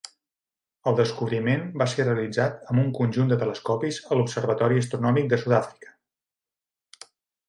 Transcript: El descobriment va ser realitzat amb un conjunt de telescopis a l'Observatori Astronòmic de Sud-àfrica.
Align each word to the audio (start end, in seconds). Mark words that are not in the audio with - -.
El 0.91 0.95
descobriment 0.99 1.65
va 1.81 1.85
ser 1.91 2.05
realitzat 2.07 2.73
amb 2.75 2.81
un 2.83 2.89
conjunt 2.99 3.29
de 3.33 3.37
telescopis 3.43 3.99
a 4.07 4.17
l'Observatori 4.21 4.81
Astronòmic 4.85 5.29
de 5.35 5.39
Sud-àfrica. 5.43 5.93